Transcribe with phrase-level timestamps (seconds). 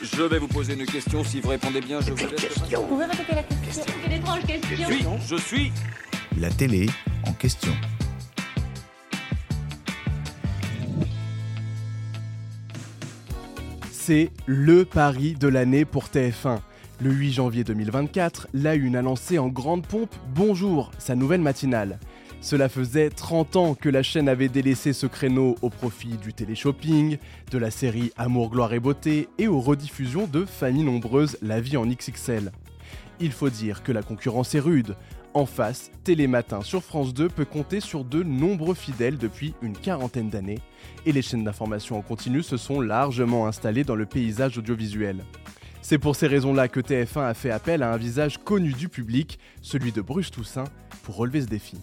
[0.00, 1.24] Je vais vous poser une question.
[1.24, 2.58] Si vous répondez bien, je vous laisse.
[2.72, 5.18] Vous pouvez répéter la question C'est une étrange Je question.
[5.18, 5.26] suis.
[5.28, 5.72] Je suis.
[6.38, 6.86] La télé
[7.26, 7.72] en question.
[13.90, 16.60] C'est le pari de l'année pour TF1.
[17.00, 21.98] Le 8 janvier 2024, la Une a lancé en grande pompe Bonjour, sa nouvelle matinale.
[22.40, 27.18] Cela faisait 30 ans que la chaîne avait délaissé ce créneau au profit du téléshopping,
[27.50, 31.76] de la série Amour, gloire et beauté et aux rediffusions de Famille nombreuse La vie
[31.76, 32.52] en XXL.
[33.20, 34.94] Il faut dire que la concurrence est rude.
[35.34, 40.30] En face, Télématin sur France 2 peut compter sur de nombreux fidèles depuis une quarantaine
[40.30, 40.60] d'années,
[41.06, 45.24] et les chaînes d'information en continu se sont largement installées dans le paysage audiovisuel.
[45.82, 49.38] C'est pour ces raisons-là que TF1 a fait appel à un visage connu du public,
[49.60, 50.64] celui de Bruce Toussaint,
[51.02, 51.76] pour relever ce défi.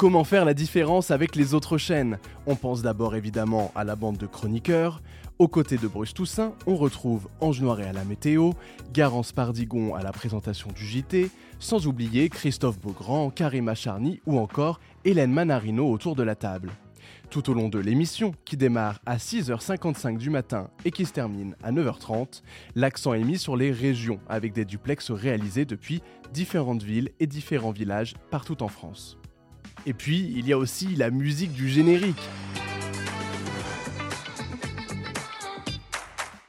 [0.00, 4.16] Comment faire la différence avec les autres chaînes On pense d'abord évidemment à la bande
[4.16, 5.02] de chroniqueurs.
[5.38, 8.52] Aux côtés de Bruce Toussaint, on retrouve Ange Noiret à la météo,
[8.94, 14.80] Garance Pardigon à la présentation du JT, sans oublier Christophe Beaugrand, Karima Charny ou encore
[15.04, 16.70] Hélène Manarino autour de la table.
[17.28, 21.56] Tout au long de l'émission, qui démarre à 6h55 du matin et qui se termine
[21.62, 22.40] à 9h30,
[22.74, 26.00] l'accent est mis sur les régions avec des duplex réalisés depuis
[26.32, 29.18] différentes villes et différents villages partout en France.
[29.86, 32.28] Et puis, il y a aussi la musique du générique.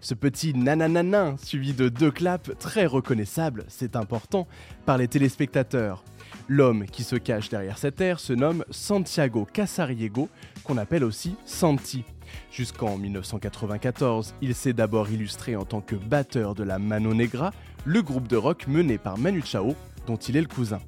[0.00, 4.46] Ce petit nanananin suivi de deux claps très reconnaissables, c'est important,
[4.84, 6.04] par les téléspectateurs.
[6.46, 10.28] L'homme qui se cache derrière cette air se nomme Santiago Casariego,
[10.62, 12.04] qu'on appelle aussi Santi.
[12.52, 17.50] Jusqu'en 1994, il s'est d'abord illustré en tant que batteur de la Mano Negra,
[17.84, 19.74] le groupe de rock mené par Manu Chao,
[20.06, 20.80] dont il est le cousin.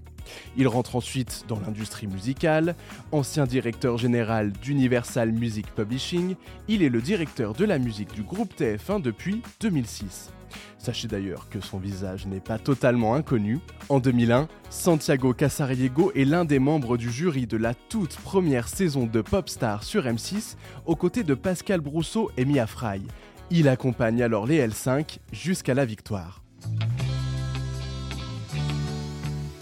[0.57, 2.75] Il rentre ensuite dans l'industrie musicale.
[3.13, 6.37] Ancien directeur général d'Universal Music Publishing,
[6.69, 10.33] il est le directeur de la musique du groupe TF1 depuis 2006.
[10.79, 13.59] Sachez d'ailleurs que son visage n'est pas totalement inconnu.
[13.89, 19.07] En 2001, Santiago Casariego est l'un des membres du jury de la toute première saison
[19.07, 23.03] de Popstar sur M6, aux côtés de Pascal Brousseau et Mia Fry.
[23.51, 26.43] Il accompagne alors les L5 jusqu'à la victoire.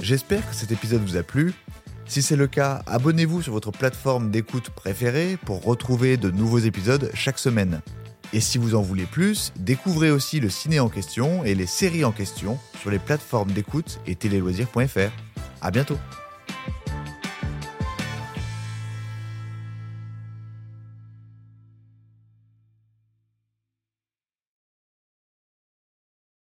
[0.07, 1.53] J'espère que cet épisode vous a plu.
[2.07, 7.11] Si c'est le cas, abonnez-vous sur votre plateforme d'écoute préférée pour retrouver de nouveaux épisodes
[7.13, 7.81] chaque semaine.
[8.33, 12.05] Et si vous en voulez plus, découvrez aussi le ciné en question et les séries
[12.05, 15.11] en question sur les plateformes d'écoute et téléloisirs.fr.
[15.61, 15.99] À bientôt